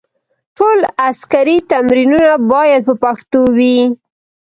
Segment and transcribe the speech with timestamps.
[0.57, 3.79] ټول عسکري تمرینونه باید په پښتو وي.